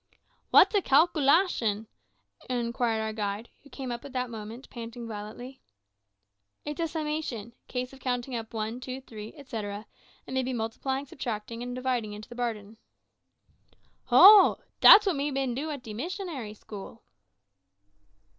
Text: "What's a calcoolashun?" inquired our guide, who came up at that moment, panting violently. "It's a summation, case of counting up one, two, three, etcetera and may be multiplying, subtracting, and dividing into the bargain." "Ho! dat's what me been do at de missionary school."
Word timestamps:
"What's 0.49 0.73
a 0.73 0.81
calcoolashun?" 0.81 1.85
inquired 2.49 3.01
our 3.03 3.13
guide, 3.13 3.49
who 3.61 3.69
came 3.69 3.91
up 3.91 4.03
at 4.03 4.13
that 4.13 4.31
moment, 4.31 4.67
panting 4.71 5.07
violently. 5.07 5.61
"It's 6.65 6.79
a 6.81 6.87
summation, 6.87 7.53
case 7.67 7.93
of 7.93 7.99
counting 7.99 8.33
up 8.35 8.51
one, 8.51 8.79
two, 8.79 8.99
three, 9.01 9.31
etcetera 9.37 9.85
and 10.25 10.33
may 10.33 10.41
be 10.41 10.53
multiplying, 10.53 11.05
subtracting, 11.05 11.61
and 11.61 11.75
dividing 11.75 12.13
into 12.13 12.29
the 12.29 12.33
bargain." 12.33 12.77
"Ho! 14.05 14.61
dat's 14.79 15.05
what 15.05 15.17
me 15.17 15.29
been 15.29 15.53
do 15.53 15.69
at 15.69 15.83
de 15.83 15.93
missionary 15.93 16.55
school." 16.55 17.03